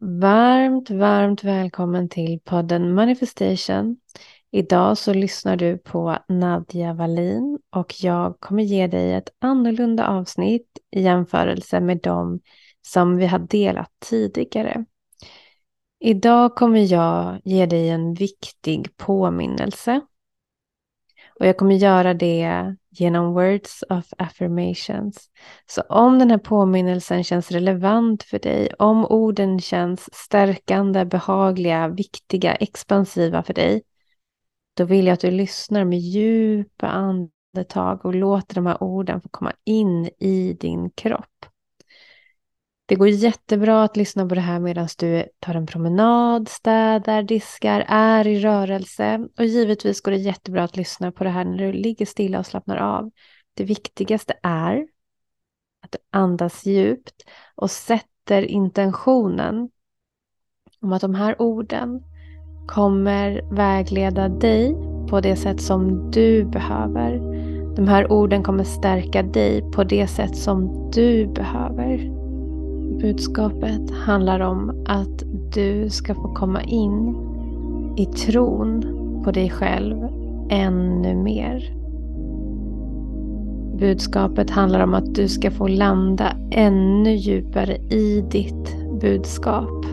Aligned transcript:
Varmt, 0.00 0.90
varmt 0.90 1.44
välkommen 1.44 2.08
till 2.08 2.40
podden 2.44 2.94
Manifestation. 2.94 3.96
Idag 4.50 4.98
så 4.98 5.14
lyssnar 5.14 5.56
du 5.56 5.78
på 5.78 6.18
Nadja 6.28 6.94
Wallin 6.94 7.58
och 7.70 7.94
jag 8.00 8.40
kommer 8.40 8.62
ge 8.62 8.86
dig 8.86 9.14
ett 9.14 9.28
annorlunda 9.38 10.06
avsnitt 10.08 10.78
i 10.90 11.02
jämförelse 11.02 11.80
med 11.80 12.00
de 12.02 12.40
som 12.82 13.16
vi 13.16 13.26
har 13.26 13.38
delat 13.38 13.92
tidigare. 13.98 14.84
Idag 16.00 16.54
kommer 16.54 16.92
jag 16.92 17.40
ge 17.44 17.66
dig 17.66 17.88
en 17.88 18.14
viktig 18.14 18.96
påminnelse. 18.96 20.00
Och 21.40 21.46
jag 21.46 21.56
kommer 21.56 21.74
göra 21.74 22.14
det 22.14 22.76
genom 22.90 23.34
words 23.34 23.84
of 23.90 24.12
affirmations. 24.18 25.30
Så 25.66 25.80
om 25.80 26.18
den 26.18 26.30
här 26.30 26.38
påminnelsen 26.38 27.24
känns 27.24 27.50
relevant 27.50 28.22
för 28.22 28.38
dig, 28.38 28.68
om 28.78 29.06
orden 29.06 29.60
känns 29.60 30.14
stärkande, 30.14 31.04
behagliga, 31.04 31.88
viktiga, 31.88 32.54
expansiva 32.54 33.42
för 33.42 33.54
dig, 33.54 33.82
då 34.76 34.84
vill 34.84 35.06
jag 35.06 35.14
att 35.14 35.20
du 35.20 35.30
lyssnar 35.30 35.84
med 35.84 35.98
djupa 35.98 36.86
andetag 36.86 38.04
och 38.04 38.14
låter 38.14 38.54
de 38.54 38.66
här 38.66 38.82
orden 38.82 39.20
få 39.20 39.28
komma 39.28 39.52
in 39.64 40.10
i 40.18 40.56
din 40.60 40.90
kropp. 40.90 41.35
Det 42.88 42.94
går 42.94 43.08
jättebra 43.08 43.84
att 43.84 43.96
lyssna 43.96 44.26
på 44.26 44.34
det 44.34 44.40
här 44.40 44.60
medan 44.60 44.88
du 44.98 45.24
tar 45.40 45.54
en 45.54 45.66
promenad, 45.66 46.48
städar, 46.48 47.22
diskar, 47.22 47.84
är 47.88 48.26
i 48.26 48.40
rörelse. 48.40 49.28
Och 49.38 49.44
givetvis 49.44 50.00
går 50.00 50.12
det 50.12 50.18
jättebra 50.18 50.64
att 50.64 50.76
lyssna 50.76 51.12
på 51.12 51.24
det 51.24 51.30
här 51.30 51.44
när 51.44 51.58
du 51.58 51.72
ligger 51.72 52.06
stilla 52.06 52.38
och 52.38 52.46
slappnar 52.46 52.76
av. 52.76 53.10
Det 53.54 53.64
viktigaste 53.64 54.34
är 54.42 54.86
att 55.82 55.92
du 55.92 55.98
andas 56.10 56.66
djupt 56.66 57.22
och 57.54 57.70
sätter 57.70 58.42
intentionen 58.42 59.70
om 60.80 60.92
att 60.92 61.00
de 61.00 61.14
här 61.14 61.42
orden 61.42 62.02
kommer 62.68 63.54
vägleda 63.54 64.28
dig 64.28 64.74
på 65.10 65.20
det 65.20 65.36
sätt 65.36 65.62
som 65.62 66.10
du 66.10 66.44
behöver. 66.44 67.12
De 67.76 67.88
här 67.88 68.12
orden 68.12 68.42
kommer 68.42 68.64
stärka 68.64 69.22
dig 69.22 69.70
på 69.72 69.84
det 69.84 70.06
sätt 70.06 70.36
som 70.36 70.90
du 70.90 71.26
behöver. 71.26 72.25
Budskapet 73.00 73.90
handlar 73.90 74.40
om 74.40 74.84
att 74.86 75.22
du 75.54 75.90
ska 75.90 76.14
få 76.14 76.34
komma 76.34 76.62
in 76.62 77.16
i 77.96 78.06
tron 78.06 78.82
på 79.24 79.30
dig 79.30 79.50
själv 79.50 79.96
ännu 80.50 81.14
mer. 81.14 81.74
Budskapet 83.78 84.50
handlar 84.50 84.80
om 84.80 84.94
att 84.94 85.14
du 85.14 85.28
ska 85.28 85.50
få 85.50 85.66
landa 85.66 86.32
ännu 86.50 87.14
djupare 87.14 87.76
i 87.76 88.24
ditt 88.30 88.76
budskap. 89.00 89.86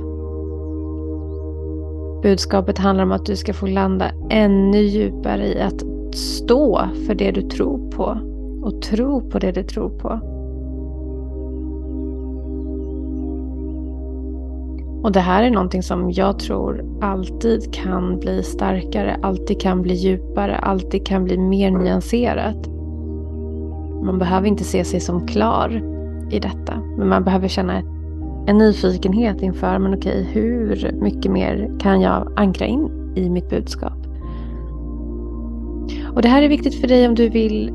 Budskapet 2.23 2.77
handlar 2.77 3.03
om 3.03 3.11
att 3.11 3.25
du 3.25 3.35
ska 3.35 3.53
få 3.53 3.67
landa 3.67 4.11
ännu 4.29 4.81
djupare 4.81 5.47
i 5.47 5.61
att 5.61 5.83
stå 6.15 6.81
för 7.07 7.15
det 7.15 7.31
du 7.31 7.41
tror 7.41 7.91
på 7.91 8.17
och 8.61 8.81
tro 8.81 9.29
på 9.29 9.39
det 9.39 9.51
du 9.51 9.63
tror 9.63 9.89
på. 9.89 10.32
Och 15.03 15.11
det 15.11 15.19
här 15.19 15.43
är 15.43 15.51
någonting 15.51 15.83
som 15.83 16.11
jag 16.11 16.39
tror 16.39 16.99
alltid 17.01 17.73
kan 17.73 18.19
bli 18.19 18.43
starkare, 18.43 19.19
alltid 19.21 19.61
kan 19.61 19.81
bli 19.81 19.93
djupare, 19.93 20.57
alltid 20.57 21.07
kan 21.07 21.23
bli 21.23 21.37
mer 21.37 21.71
nyanserat. 21.71 22.67
Man 24.05 24.19
behöver 24.19 24.47
inte 24.47 24.63
se 24.63 24.83
sig 24.83 24.99
som 24.99 25.27
klar 25.27 25.81
i 26.31 26.39
detta, 26.39 26.73
men 26.97 27.09
man 27.09 27.23
behöver 27.23 27.47
känna 27.47 27.73
en 28.47 28.57
nyfikenhet 28.57 29.41
inför, 29.41 29.79
men 29.79 29.93
okej, 29.93 30.27
hur 30.31 30.91
mycket 31.01 31.31
mer 31.31 31.79
kan 31.79 32.01
jag 32.01 32.33
ankra 32.35 32.65
in 32.65 33.13
i 33.15 33.29
mitt 33.29 33.49
budskap? 33.49 33.97
Och 36.15 36.21
det 36.21 36.27
här 36.27 36.41
är 36.41 36.49
viktigt 36.49 36.81
för 36.81 36.87
dig 36.87 37.07
om 37.07 37.15
du 37.15 37.29
vill 37.29 37.73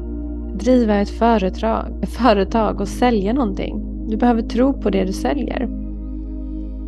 driva 0.54 0.94
ett 0.94 1.10
företag, 1.10 1.86
ett 2.02 2.08
företag 2.08 2.80
och 2.80 2.88
sälja 2.88 3.32
någonting. 3.32 4.06
Du 4.08 4.16
behöver 4.16 4.42
tro 4.42 4.80
på 4.80 4.90
det 4.90 5.04
du 5.04 5.12
säljer. 5.12 5.77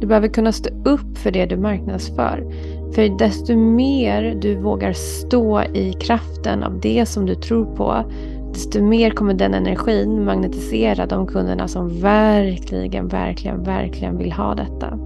Du 0.00 0.06
behöver 0.06 0.28
kunna 0.28 0.52
stå 0.52 0.70
upp 0.84 1.18
för 1.18 1.30
det 1.30 1.46
du 1.46 1.56
marknadsför. 1.56 2.46
För 2.94 3.18
desto 3.18 3.56
mer 3.56 4.34
du 4.40 4.56
vågar 4.56 4.92
stå 4.92 5.62
i 5.62 5.92
kraften 5.92 6.62
av 6.62 6.80
det 6.80 7.06
som 7.06 7.26
du 7.26 7.34
tror 7.34 7.76
på, 7.76 8.04
desto 8.52 8.82
mer 8.82 9.10
kommer 9.10 9.34
den 9.34 9.54
energin 9.54 10.24
magnetisera 10.24 11.06
de 11.06 11.26
kunderna 11.26 11.68
som 11.68 12.00
verkligen, 12.00 13.08
verkligen, 13.08 13.62
verkligen 13.62 14.18
vill 14.18 14.32
ha 14.32 14.54
detta. 14.54 14.98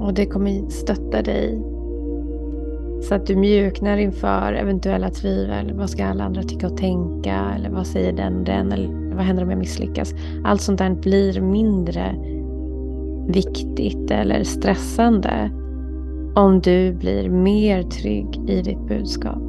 Och 0.00 0.14
det 0.14 0.26
kommer 0.26 0.70
stötta 0.70 1.22
dig 1.22 1.62
så 3.02 3.14
att 3.14 3.26
du 3.26 3.36
mjuknar 3.36 3.96
inför 3.96 4.52
eventuella 4.52 5.10
tvivel. 5.10 5.72
Vad 5.74 5.90
ska 5.90 6.04
alla 6.04 6.24
andra 6.24 6.42
tycka 6.42 6.66
och 6.66 6.76
tänka? 6.76 7.52
Eller 7.56 7.70
vad 7.70 7.86
säger 7.86 8.12
den 8.12 8.44
den? 8.44 8.72
Eller 8.72 9.01
vad 9.14 9.24
händer 9.24 9.42
om 9.42 9.50
jag 9.50 9.58
misslyckas? 9.58 10.14
Allt 10.44 10.60
sånt 10.60 10.78
där 10.78 10.90
blir 10.90 11.40
mindre 11.40 12.14
viktigt 13.28 14.10
eller 14.10 14.44
stressande 14.44 15.50
om 16.34 16.60
du 16.60 16.92
blir 16.92 17.30
mer 17.30 17.82
trygg 17.82 18.50
i 18.50 18.62
ditt 18.62 18.88
budskap. 18.88 19.42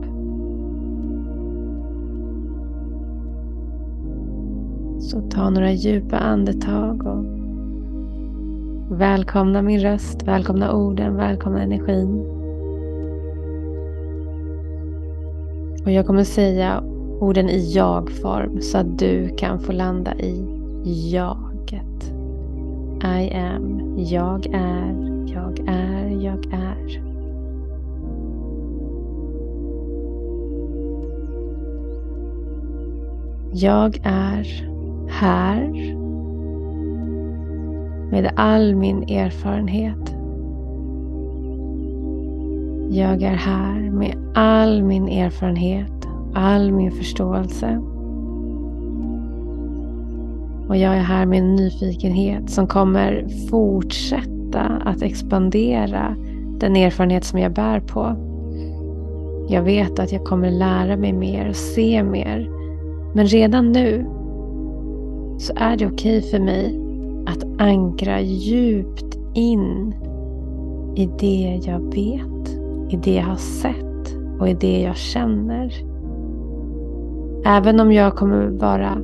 Så 5.00 5.22
ta 5.22 5.50
några 5.50 5.72
djupa 5.72 6.18
andetag 6.18 7.07
och 7.07 7.25
välkomna 9.00 9.62
min 9.62 9.80
röst, 9.80 10.24
välkomna 10.24 10.74
orden, 10.74 11.16
välkomna 11.16 11.62
energin. 11.62 12.25
Och 15.85 15.91
jag 15.91 16.07
kommer 16.07 16.24
säga 16.24 16.84
orden 17.24 17.50
i 17.50 17.72
jag-form 17.72 18.62
så 18.62 18.78
att 18.78 19.00
du 19.00 19.36
kan 19.38 19.60
få 19.60 19.72
landa 19.72 20.16
i 20.16 20.46
jaget. 21.12 22.14
I 23.04 23.34
am, 23.34 23.96
jag 23.98 24.46
är, 24.46 24.96
jag 25.26 25.60
är, 25.68 26.08
jag 26.08 26.54
är. 26.54 27.04
Jag 33.54 34.00
är 34.04 34.70
här. 35.10 35.94
Med 38.12 38.34
all 38.36 38.76
min 38.76 39.04
erfarenhet. 39.04 40.16
Jag 42.90 43.24
är 43.24 43.36
här 43.36 43.92
med 43.92 44.16
all 44.34 44.84
min 44.84 45.08
erfarenhet, 45.08 45.93
all 46.34 46.72
min 46.72 46.92
förståelse. 46.92 47.82
Och 50.68 50.78
jag 50.78 50.98
är 50.98 51.02
här 51.02 51.26
med 51.26 51.40
en 51.40 51.56
nyfikenhet 51.56 52.50
som 52.50 52.68
kommer 52.68 53.28
fortsätta 53.50 54.62
att 54.62 55.02
expandera 55.02 56.16
den 56.60 56.76
erfarenhet 56.76 57.24
som 57.24 57.40
jag 57.40 57.54
bär 57.54 57.80
på. 57.80 58.16
Jag 59.48 59.64
vet 59.64 60.00
att 60.00 60.12
jag 60.12 60.24
kommer 60.24 60.52
lära 60.52 60.98
mig 60.98 61.14
mer 61.14 61.50
och 61.50 61.56
se 61.56 62.04
mer. 62.04 62.50
Men 63.14 63.26
redan 63.26 63.72
nu 63.72 64.06
så 65.38 65.54
är 65.56 65.78
det 65.78 65.88
okej 65.88 66.18
okay 66.18 66.22
för 66.22 66.40
mig 66.40 66.80
att 67.28 67.62
ankra 67.62 68.22
djupt 68.22 69.18
in 69.34 69.96
i 70.96 71.10
det 71.20 71.62
jag 71.66 71.80
vet 71.80 72.34
i 72.90 72.98
det 73.04 73.14
jag 73.14 73.24
har 73.24 73.36
sett 73.36 74.16
och 74.40 74.50
i 74.50 74.54
det 74.54 74.82
jag 74.82 74.98
känner. 74.98 75.93
Även 77.46 77.80
om 77.80 77.92
jag 77.92 78.16
kommer 78.16 78.48
vara 78.48 78.98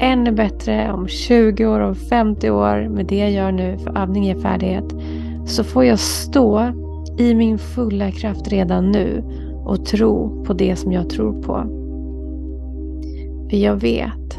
ännu 0.00 0.32
bättre 0.32 0.92
om 0.92 1.08
20 1.08 1.66
år, 1.66 1.80
om 1.80 1.94
50 1.94 2.50
år 2.50 2.88
med 2.88 3.06
det 3.06 3.18
jag 3.18 3.30
gör 3.30 3.52
nu, 3.52 3.78
för 3.78 3.98
övning 3.98 4.24
ger 4.24 4.40
färdighet, 4.40 4.94
så 5.46 5.64
får 5.64 5.84
jag 5.84 5.98
stå 5.98 6.72
i 7.18 7.34
min 7.34 7.58
fulla 7.58 8.10
kraft 8.10 8.48
redan 8.48 8.90
nu 8.90 9.24
och 9.64 9.84
tro 9.84 10.44
på 10.44 10.52
det 10.52 10.76
som 10.76 10.92
jag 10.92 11.10
tror 11.10 11.42
på. 11.42 11.54
För 13.50 13.56
jag 13.56 13.76
vet 13.76 14.36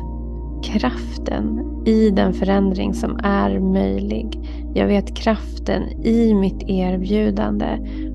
kraften 0.64 1.60
i 1.86 2.10
den 2.10 2.34
förändring 2.34 2.94
som 2.94 3.20
är 3.24 3.60
möjlig. 3.60 4.40
Jag 4.74 4.88
vet 4.88 5.16
kraften 5.16 5.84
i 6.06 6.34
mitt 6.34 6.64
erbjudande 6.70 7.66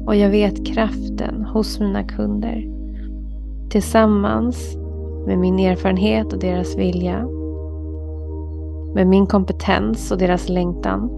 och 0.06 0.16
jag 0.16 0.30
vet 0.30 0.66
kraften 0.66 1.44
hos 1.44 1.80
mina 1.80 2.02
kunder. 2.02 2.66
Tillsammans 3.70 4.76
med 5.26 5.38
min 5.38 5.58
erfarenhet 5.58 6.32
och 6.32 6.38
deras 6.38 6.76
vilja, 6.76 7.26
med 8.94 9.06
min 9.06 9.26
kompetens 9.26 10.10
och 10.10 10.19
deras 10.19 10.48
längtan, 10.48 11.10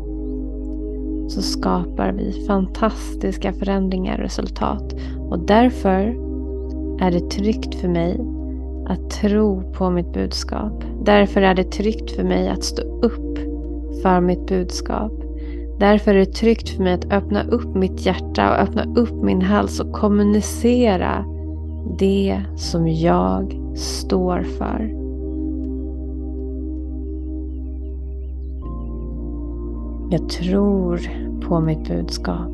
så 1.29 1.43
skapar 1.43 2.13
vi 2.13 2.45
fantastiska 2.47 3.53
förändringar 3.53 4.15
och 4.15 4.23
resultat. 4.25 4.95
Och 5.31 5.39
därför 5.39 6.17
är 7.01 7.11
det 7.11 7.31
tryggt 7.31 7.75
för 7.75 7.89
mig 7.89 8.21
att 8.87 9.11
tro 9.11 9.73
på 9.73 9.91
mitt 9.91 10.13
budskap. 10.13 10.85
Därför 11.05 11.43
är 11.43 11.55
det 11.55 11.65
tryggt 11.65 12.11
för 12.11 12.25
mig 12.25 12.49
att 12.49 12.65
stå 12.65 12.83
upp 12.83 13.39
för 14.03 14.21
mitt 14.21 14.47
budskap. 14.47 15.13
Därför 15.79 16.15
är 16.15 16.19
det 16.19 16.33
tryggt 16.33 16.69
för 16.69 16.83
mig 16.83 16.93
att 16.93 17.13
öppna 17.13 17.45
upp 17.45 17.75
mitt 17.75 18.07
hjärta 18.07 18.51
och 18.51 18.59
öppna 18.59 18.85
upp 18.95 19.23
min 19.23 19.43
hals 19.43 19.81
och 19.81 19.93
kommunicera 19.93 21.25
det 21.99 22.43
som 22.57 22.89
jag 22.89 23.64
står 23.75 24.43
för. 24.43 25.05
Jag 30.11 30.29
tror 30.29 31.01
på 31.41 31.61
mitt 31.61 31.89
budskap. 31.89 32.53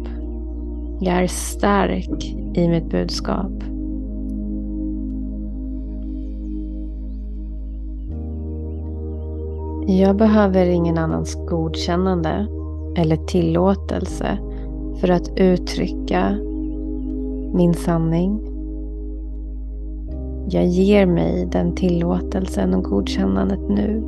Jag 1.00 1.22
är 1.22 1.26
stark 1.26 2.24
i 2.54 2.68
mitt 2.68 2.90
budskap. 2.90 3.52
Jag 9.86 10.16
behöver 10.16 10.66
ingen 10.66 10.98
annans 10.98 11.34
godkännande 11.48 12.46
eller 12.96 13.16
tillåtelse 13.16 14.38
för 15.00 15.10
att 15.10 15.38
uttrycka 15.38 16.30
min 17.54 17.74
sanning. 17.74 18.49
Jag 20.52 20.66
ger 20.66 21.06
mig 21.06 21.48
den 21.52 21.74
tillåtelsen 21.74 22.74
och 22.74 22.84
godkännandet 22.84 23.68
nu. 23.68 24.02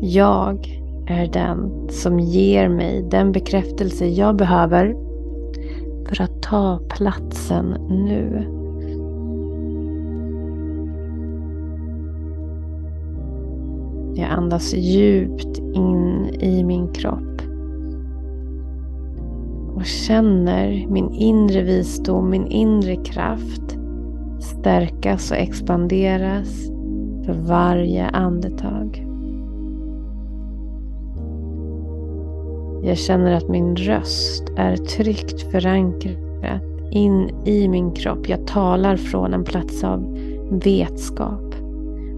Jag 0.00 0.82
är 1.06 1.26
den 1.26 1.88
som 1.88 2.20
ger 2.20 2.68
mig 2.68 3.06
den 3.10 3.32
bekräftelse 3.32 4.06
jag 4.06 4.36
behöver 4.36 4.96
för 6.08 6.22
att 6.22 6.42
ta 6.42 6.80
platsen 6.96 7.66
nu. 7.88 8.46
Jag 14.14 14.30
andas 14.30 14.74
djupt 14.74 15.58
in 15.58 16.26
i 16.40 16.64
min 16.64 16.88
kropp 16.88 17.42
och 19.74 19.84
känner 19.84 20.86
min 20.88 21.10
inre 21.10 21.62
visdom, 21.62 22.30
min 22.30 22.46
inre 22.46 22.96
kraft 22.96 23.75
stärkas 24.66 25.30
och 25.30 25.36
expanderas 25.36 26.66
för 27.26 27.32
varje 27.32 28.06
andetag. 28.06 29.06
Jag 32.82 32.98
känner 32.98 33.34
att 33.34 33.48
min 33.48 33.76
röst 33.76 34.44
är 34.56 34.76
tryggt 34.76 35.50
förankrad 35.50 36.60
in 36.90 37.30
i 37.44 37.68
min 37.68 37.92
kropp. 37.92 38.28
Jag 38.28 38.46
talar 38.46 38.96
från 38.96 39.34
en 39.34 39.44
plats 39.44 39.84
av 39.84 40.18
vetskap. 40.50 41.54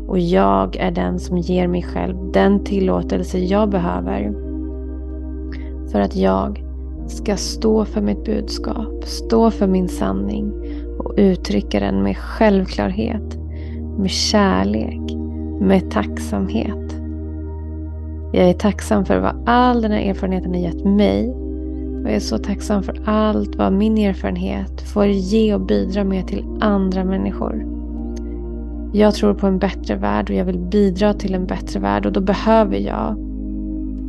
Och 0.06 0.19
jag 0.19 0.77
är 0.77 0.91
den 0.91 1.19
som 1.19 1.39
ger 1.39 1.69
mig 1.69 1.83
själv 1.83 2.17
den 2.33 2.65
tillåtelse 2.65 3.39
jag 3.39 3.71
behöver 3.71 4.33
för 5.93 6.00
att 6.00 6.17
jag 6.17 6.65
ska 7.06 7.37
stå 7.37 7.85
för 7.85 8.00
mitt 8.00 8.25
budskap, 8.25 9.05
stå 9.05 9.50
för 9.50 9.67
min 9.67 9.89
sanning 9.89 10.53
och 11.08 11.14
uttrycka 11.16 11.81
den 11.81 12.02
med 12.02 12.16
självklarhet, 12.16 13.38
med 13.99 14.10
kärlek, 14.10 15.16
med 15.60 15.90
tacksamhet. 15.90 16.94
Jag 18.32 18.49
är 18.49 18.52
tacksam 18.52 19.05
för 19.05 19.19
vad 19.19 19.43
all 19.46 19.82
den 19.82 19.90
här 19.90 20.00
erfarenheten 20.00 20.55
har 20.55 20.60
gett 20.60 20.84
mig. 20.84 21.28
Och 22.00 22.05
jag 22.05 22.12
är 22.12 22.20
så 22.20 22.38
tacksam 22.38 22.82
för 22.82 23.02
allt 23.05 23.56
vad 23.56 23.72
min 23.72 23.99
erfarenhet 23.99 24.81
får 24.81 25.06
ge 25.06 25.55
och 25.55 25.60
bidra 25.60 26.05
med 26.05 26.28
till 26.28 26.44
andra 26.60 27.05
människor. 27.05 27.66
Jag 28.93 29.14
tror 29.14 29.34
på 29.34 29.46
en 29.46 29.58
bättre 29.58 29.94
värld 29.94 30.31
och 30.31 30.37
jag 30.37 30.44
vill 30.44 30.58
bidra 30.58 31.14
till 31.14 31.34
en 31.34 31.46
bättre 31.46 31.81
värld 31.81 32.06
och 32.06 32.12
då 32.12 32.20
behöver 32.20 32.76
jag 32.76 33.16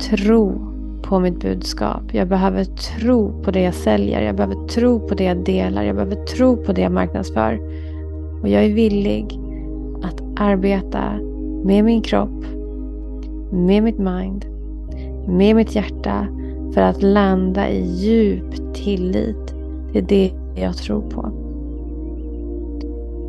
tro 0.00 0.69
på 1.02 1.18
mitt 1.18 1.40
budskap. 1.40 2.02
Jag 2.12 2.28
behöver 2.28 2.64
tro 2.64 3.42
på 3.42 3.50
det 3.50 3.62
jag 3.62 3.74
säljer. 3.74 4.22
Jag 4.22 4.36
behöver 4.36 4.66
tro 4.66 5.08
på 5.08 5.14
det 5.14 5.24
jag 5.24 5.44
delar. 5.44 5.82
Jag 5.82 5.96
behöver 5.96 6.24
tro 6.24 6.56
på 6.56 6.72
det 6.72 6.80
jag 6.80 6.92
marknadsför. 6.92 7.60
Och 8.42 8.48
jag 8.48 8.64
är 8.64 8.74
villig 8.74 9.40
att 10.02 10.22
arbeta 10.36 11.12
med 11.64 11.84
min 11.84 12.02
kropp, 12.02 12.44
med 13.52 13.82
mitt 13.82 13.98
mind, 13.98 14.44
med 15.28 15.56
mitt 15.56 15.74
hjärta 15.74 16.26
för 16.74 16.80
att 16.80 17.02
landa 17.02 17.68
i 17.68 17.82
djup 17.82 18.74
tillit 18.74 19.54
till 19.92 20.06
det 20.06 20.32
jag 20.54 20.76
tror 20.76 21.00
på. 21.00 21.30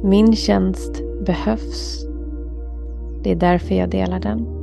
Min 0.03 0.35
tjänst 0.35 1.01
behövs. 1.25 2.06
Det 3.24 3.31
är 3.31 3.35
därför 3.35 3.75
jag 3.75 3.89
delar 3.89 4.19
den. 4.19 4.61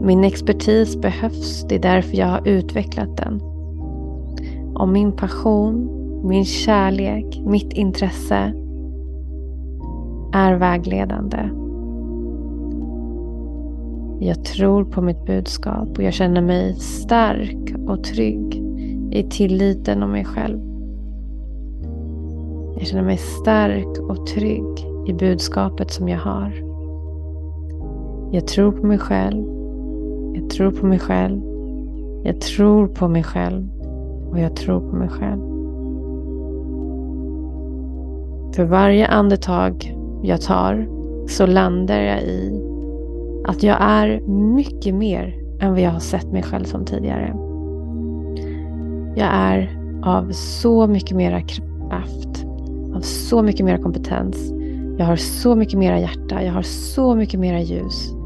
Min 0.00 0.24
expertis 0.24 0.96
behövs. 0.96 1.66
Det 1.68 1.74
är 1.74 1.78
därför 1.78 2.16
jag 2.16 2.26
har 2.26 2.48
utvecklat 2.48 3.16
den. 3.16 3.40
Om 4.74 4.92
min 4.92 5.12
passion, 5.12 5.88
min 6.24 6.44
kärlek, 6.44 7.40
mitt 7.46 7.72
intresse 7.72 8.52
är 10.32 10.54
vägledande 10.54 11.62
jag 14.24 14.44
tror 14.44 14.84
på 14.84 15.02
mitt 15.02 15.26
budskap 15.26 15.88
och 15.98 16.02
jag 16.02 16.12
känner 16.12 16.42
mig 16.42 16.74
stark 16.74 17.74
och 17.88 18.04
trygg 18.04 18.62
i 19.10 19.22
tilliten 19.30 20.02
om 20.02 20.10
mig 20.10 20.24
själv. 20.24 20.58
Jag 22.78 22.86
känner 22.86 23.02
mig 23.02 23.16
stark 23.16 23.98
och 23.98 24.26
trygg 24.26 24.86
i 25.06 25.12
budskapet 25.12 25.90
som 25.90 26.08
jag 26.08 26.18
har. 26.18 26.52
Jag 28.32 28.46
tror 28.46 28.72
på 28.72 28.86
mig 28.86 28.98
själv. 28.98 29.61
Jag 30.52 30.56
tror 30.56 30.70
på 30.70 30.86
mig 30.86 30.98
själv. 30.98 31.42
Jag 32.24 32.40
tror 32.40 32.86
på 32.86 33.08
mig 33.08 33.22
själv. 33.22 33.68
Och 34.30 34.38
jag 34.38 34.56
tror 34.56 34.80
på 34.90 34.96
mig 34.96 35.08
själv. 35.08 35.40
För 38.54 38.64
varje 38.64 39.06
andetag 39.06 39.96
jag 40.22 40.40
tar 40.40 40.88
så 41.28 41.46
landar 41.46 42.00
jag 42.00 42.22
i 42.22 42.62
att 43.44 43.62
jag 43.62 43.76
är 43.80 44.20
mycket 44.28 44.94
mer 44.94 45.34
än 45.60 45.70
vad 45.70 45.80
jag 45.80 45.90
har 45.90 46.00
sett 46.00 46.32
mig 46.32 46.42
själv 46.42 46.64
som 46.64 46.84
tidigare. 46.84 47.34
Jag 49.16 49.28
är 49.32 49.78
av 50.02 50.30
så 50.32 50.86
mycket 50.86 51.16
mera 51.16 51.40
kraft, 51.40 52.44
av 52.94 53.00
så 53.00 53.42
mycket 53.42 53.66
mera 53.66 53.78
kompetens. 53.78 54.52
Jag 54.98 55.06
har 55.06 55.16
så 55.16 55.54
mycket 55.54 55.78
mera 55.78 56.00
hjärta, 56.00 56.42
jag 56.42 56.52
har 56.52 56.62
så 56.62 57.14
mycket 57.14 57.40
mera 57.40 57.60
ljus. 57.60 58.21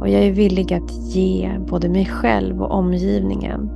Och 0.00 0.08
jag 0.08 0.22
är 0.22 0.32
villig 0.32 0.74
att 0.74 0.92
ge 0.92 1.58
både 1.68 1.88
mig 1.88 2.06
själv 2.06 2.62
och 2.62 2.70
omgivningen 2.70 3.70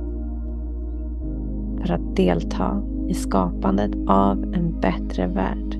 för 1.81 1.93
att 1.93 2.15
delta 2.15 2.83
i 3.09 3.13
skapandet 3.13 3.91
av 4.07 4.43
en 4.43 4.79
bättre 4.79 5.27
värld. 5.27 5.77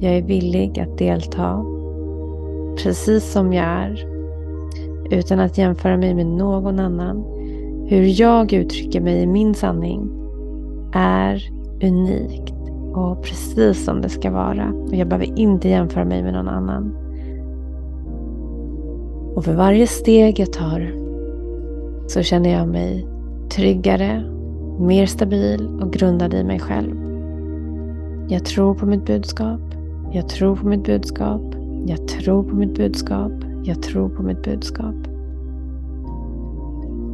Jag 0.00 0.12
är 0.12 0.22
villig 0.22 0.80
att 0.80 0.98
delta 0.98 1.64
precis 2.82 3.32
som 3.32 3.52
jag 3.52 3.64
är. 3.64 4.16
Utan 5.10 5.40
att 5.40 5.58
jämföra 5.58 5.96
mig 5.96 6.14
med 6.14 6.26
någon 6.26 6.80
annan. 6.80 7.24
Hur 7.88 8.20
jag 8.20 8.52
uttrycker 8.52 9.00
mig 9.00 9.22
i 9.22 9.26
min 9.26 9.54
sanning 9.54 10.10
är 10.92 11.42
unikt 11.82 12.54
och 12.94 13.22
precis 13.22 13.84
som 13.84 14.00
det 14.00 14.08
ska 14.08 14.30
vara. 14.30 14.72
Och 14.88 14.94
jag 14.94 15.08
behöver 15.08 15.38
inte 15.38 15.68
jämföra 15.68 16.04
mig 16.04 16.22
med 16.22 16.32
någon 16.32 16.48
annan. 16.48 17.05
Och 19.36 19.44
för 19.44 19.54
varje 19.54 19.86
steg 19.86 20.40
jag 20.40 20.52
tar 20.52 20.92
så 22.06 22.22
känner 22.22 22.50
jag 22.50 22.68
mig 22.68 23.06
tryggare, 23.50 24.22
mer 24.80 25.06
stabil 25.06 25.68
och 25.80 25.92
grundad 25.92 26.34
i 26.34 26.44
mig 26.44 26.60
själv. 26.60 26.96
Jag 28.28 28.44
tror 28.44 28.74
på 28.74 28.86
mitt 28.86 29.06
budskap. 29.06 29.60
Jag 30.12 30.28
tror 30.28 30.56
på 30.56 30.66
mitt 30.66 30.84
budskap. 30.84 31.42
Jag 31.86 32.08
tror 32.08 32.42
på 32.42 32.56
mitt 32.56 32.74
budskap. 32.74 33.32
Jag 33.64 33.82
tror 33.82 34.08
på 34.08 34.22
mitt 34.22 34.42
budskap. 34.42 34.94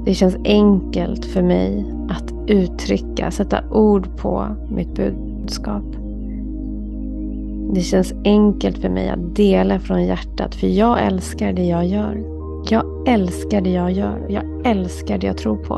Det 0.05 0.15
känns 0.15 0.37
enkelt 0.45 1.25
för 1.25 1.43
mig 1.43 1.95
att 2.09 2.33
uttrycka, 2.47 3.31
sätta 3.31 3.71
ord 3.71 4.17
på 4.17 4.47
mitt 4.71 4.95
budskap. 4.95 6.02
Det 7.75 7.81
känns 7.81 8.15
enkelt 8.25 8.79
för 8.79 8.89
mig 8.89 9.09
att 9.09 9.37
dela 9.37 9.79
från 9.79 10.05
hjärtat 10.05 10.55
för 10.55 10.67
jag 10.67 11.07
älskar 11.07 11.53
det 11.53 11.65
jag 11.65 11.87
gör. 11.87 12.23
Jag 12.71 13.09
älskar 13.09 13.61
det 13.61 13.71
jag 13.71 13.93
gör. 13.93 14.27
Jag 14.29 14.45
älskar 14.65 15.19
det 15.19 15.27
jag 15.27 15.39
tror 15.39 15.57
på. 15.57 15.75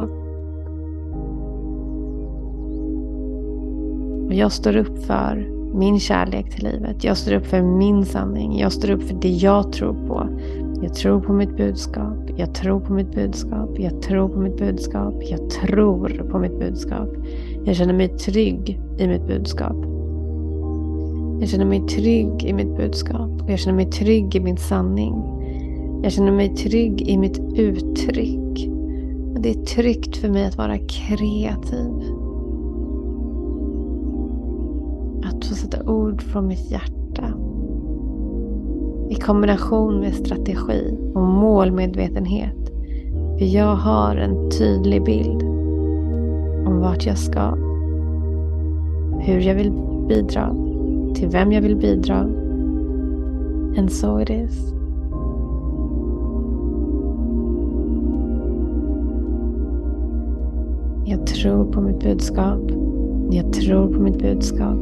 Och 4.27 4.35
jag 4.35 4.53
står 4.53 4.77
upp 4.77 5.05
för 5.07 5.51
min 5.75 6.01
kärlek 6.01 6.51
till 6.51 6.65
livet. 6.65 7.05
Jag 7.05 7.17
står 7.17 7.33
upp 7.33 7.47
för 7.47 7.63
min 7.63 8.05
sanning. 8.05 8.59
Jag 8.59 8.73
står 8.73 8.91
upp 8.91 9.03
för 9.03 9.15
det 9.15 9.29
jag 9.29 9.73
tror 9.73 9.95
på. 10.09 10.29
Jag 10.83 10.95
tror 10.95 11.21
på 11.21 11.33
mitt 11.33 11.57
budskap. 11.57 12.19
Jag 12.37 12.55
tror 12.55 12.81
på 12.81 12.93
mitt 12.93 13.15
budskap. 13.15 13.71
Jag 13.79 14.03
tror 14.03 14.29
på 14.29 14.39
mitt 14.39 14.57
budskap. 14.57 15.15
Jag 15.21 15.51
tror 15.51 16.09
på 16.31 16.39
mitt 16.39 16.59
budskap. 16.59 17.09
Jag 17.65 17.77
känner 17.77 17.95
mig 17.95 18.09
trygg 18.09 18.81
i 18.99 19.09
mitt 19.09 19.27
budskap. 19.27 19.94
Jag 21.41 21.49
känner 21.49 21.65
mig 21.65 21.81
trygg 21.81 22.45
i 22.45 22.53
mitt 22.53 22.77
budskap. 22.77 23.43
Och 23.43 23.51
jag 23.51 23.59
känner 23.59 23.77
mig 23.77 23.91
trygg 23.91 24.37
i 24.37 24.41
min 24.41 24.57
sanning. 24.57 25.23
Jag 26.03 26.13
känner 26.13 26.33
mig 26.33 26.55
trygg 26.55 27.03
i 27.09 27.19
mitt 27.19 27.39
uttryck. 27.57 28.69
Och 29.35 29.41
det 29.41 29.51
är 29.51 29.65
tryggt 29.65 30.17
för 30.17 30.29
mig 30.29 30.47
att 30.47 30.59
vara 30.59 30.79
kreativ. 30.79 31.91
Att 35.25 35.45
få 35.45 35.55
sätta 35.55 35.91
ord 35.91 36.23
från 36.23 36.47
mitt 36.47 36.71
hjärta. 36.71 37.35
I 39.11 39.15
kombination 39.15 40.01
med 40.01 40.15
strategi 40.15 40.99
och 41.15 41.23
målmedvetenhet. 41.23 42.73
För 43.39 43.45
jag 43.45 43.77
har 43.77 44.17
en 44.17 44.51
tydlig 44.51 45.05
bild 45.05 45.43
om 46.67 46.81
vart 46.81 47.07
jag 47.07 47.19
ska. 47.19 47.55
Hur 49.21 49.41
jag 49.41 49.55
vill 49.55 49.73
bidra. 50.09 50.74
Till 51.15 51.29
vem 51.29 51.53
jag 51.53 51.63
vill 51.63 51.77
bidra. 51.77 52.17
And 53.79 53.93
so 53.93 54.21
it 54.21 54.31
is. 54.31 54.75
Jag 61.07 61.27
tror 61.27 61.73
på 61.73 61.81
mitt 61.81 62.01
budskap. 62.01 62.61
Jag 63.31 63.53
tror 63.53 63.95
på 63.95 64.01
mitt 64.01 64.19
budskap. 64.19 64.79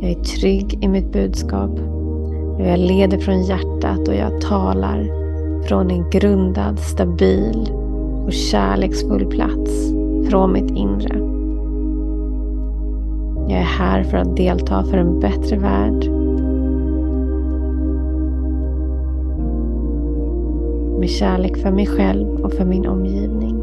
Jag 0.00 0.10
är 0.10 0.22
trygg 0.22 0.84
i 0.84 0.88
mitt 0.88 1.12
budskap. 1.12 1.70
Jag 2.58 2.78
leder 2.78 3.18
från 3.18 3.42
hjärtat 3.42 4.08
och 4.08 4.14
jag 4.14 4.40
talar 4.40 5.08
från 5.68 5.90
en 5.90 6.10
grundad, 6.10 6.78
stabil 6.78 7.72
och 8.26 8.32
kärleksfull 8.32 9.26
plats 9.26 9.92
från 10.30 10.52
mitt 10.52 10.70
inre. 10.70 11.37
Jag 13.50 13.58
är 13.58 13.64
här 13.64 14.02
för 14.02 14.16
att 14.16 14.36
delta 14.36 14.84
för 14.84 14.98
en 14.98 15.20
bättre 15.20 15.56
värld. 15.56 16.10
Med 20.98 21.10
kärlek 21.10 21.56
för 21.56 21.70
mig 21.70 21.86
själv 21.86 22.28
och 22.28 22.52
för 22.52 22.64
min 22.64 22.86
omgivning. 22.86 23.62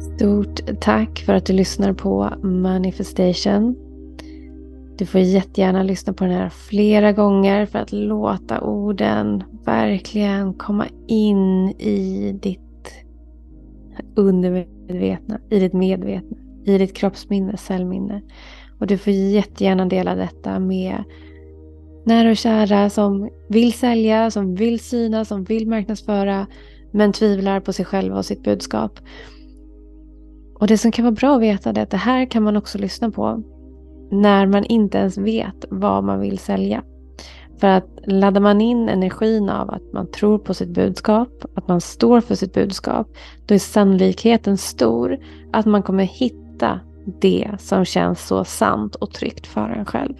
Stort 0.00 0.80
tack 0.80 1.18
för 1.18 1.34
att 1.34 1.46
du 1.46 1.52
lyssnar 1.52 1.92
på 1.92 2.30
Manifestation. 2.42 3.76
Du 4.98 5.06
får 5.06 5.20
jättegärna 5.20 5.82
lyssna 5.82 6.12
på 6.12 6.24
den 6.24 6.32
här 6.32 6.48
flera 6.48 7.12
gånger 7.12 7.66
för 7.66 7.78
att 7.78 7.92
låta 7.92 8.60
orden 8.60 9.42
verkligen 9.64 10.54
komma 10.54 10.86
in 11.06 11.68
i 11.70 12.32
ditt 12.42 12.69
undermedvetna, 14.20 15.40
i 15.50 15.58
ditt 15.58 15.72
medvetna, 15.72 16.36
i 16.64 16.78
ditt 16.78 16.96
kroppsminne, 16.96 17.56
cellminne. 17.56 18.22
Och 18.78 18.86
du 18.86 18.98
får 18.98 19.12
jättegärna 19.12 19.86
dela 19.86 20.14
detta 20.14 20.58
med 20.58 21.04
nära 22.04 22.30
och 22.30 22.36
kära 22.36 22.90
som 22.90 23.30
vill 23.48 23.72
sälja, 23.72 24.30
som 24.30 24.54
vill 24.54 24.80
synas, 24.80 25.28
som 25.28 25.44
vill 25.44 25.68
marknadsföra 25.68 26.46
men 26.92 27.12
tvivlar 27.12 27.60
på 27.60 27.72
sig 27.72 27.84
själva 27.84 28.18
och 28.18 28.24
sitt 28.24 28.42
budskap. 28.42 28.98
Och 30.60 30.66
det 30.66 30.78
som 30.78 30.92
kan 30.92 31.04
vara 31.04 31.14
bra 31.14 31.36
att 31.36 31.42
veta 31.42 31.70
är 31.70 31.78
att 31.78 31.90
det 31.90 31.96
här 31.96 32.30
kan 32.30 32.42
man 32.42 32.56
också 32.56 32.78
lyssna 32.78 33.10
på 33.10 33.42
när 34.10 34.46
man 34.46 34.64
inte 34.64 34.98
ens 34.98 35.18
vet 35.18 35.64
vad 35.70 36.04
man 36.04 36.20
vill 36.20 36.38
sälja. 36.38 36.82
För 37.60 37.66
att 37.66 37.88
laddar 38.06 38.40
man 38.40 38.60
in 38.60 38.88
energin 38.88 39.48
av 39.48 39.70
att 39.70 39.92
man 39.92 40.10
tror 40.10 40.38
på 40.38 40.54
sitt 40.54 40.68
budskap, 40.68 41.44
att 41.54 41.68
man 41.68 41.80
står 41.80 42.20
för 42.20 42.34
sitt 42.34 42.54
budskap, 42.54 43.08
då 43.46 43.54
är 43.54 43.58
sannolikheten 43.58 44.56
stor 44.56 45.18
att 45.52 45.66
man 45.66 45.82
kommer 45.82 46.04
hitta 46.04 46.80
det 47.20 47.50
som 47.58 47.84
känns 47.84 48.26
så 48.26 48.44
sant 48.44 48.94
och 48.94 49.10
tryggt 49.10 49.46
för 49.46 49.68
en 49.68 49.84
själv. 49.84 50.14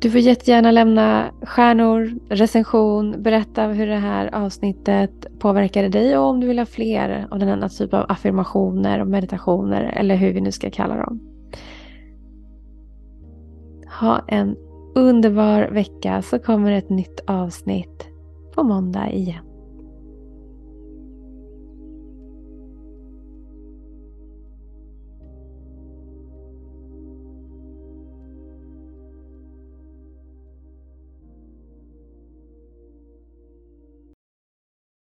Du 0.00 0.10
får 0.10 0.20
jättegärna 0.20 0.70
lämna 0.70 1.30
stjärnor, 1.42 2.18
recension, 2.28 3.22
berätta 3.22 3.66
hur 3.66 3.86
det 3.86 3.96
här 3.96 4.34
avsnittet 4.34 5.38
påverkade 5.38 5.88
dig 5.88 6.18
och 6.18 6.24
om 6.24 6.40
du 6.40 6.46
vill 6.46 6.58
ha 6.58 6.66
fler 6.66 7.26
av 7.30 7.38
denna 7.38 7.68
typ 7.68 7.94
av 7.94 8.06
affirmationer 8.08 9.00
och 9.00 9.06
meditationer 9.06 9.82
eller 9.82 10.16
hur 10.16 10.32
vi 10.32 10.40
nu 10.40 10.52
ska 10.52 10.70
kalla 10.70 10.96
dem. 10.96 11.31
Ha 14.00 14.24
en 14.28 14.56
underbar 14.94 15.68
vecka 15.72 16.22
så 16.22 16.38
kommer 16.38 16.72
ett 16.72 16.90
nytt 16.90 17.20
avsnitt 17.26 18.06
på 18.54 18.62
måndag 18.62 19.10
igen. 19.10 19.51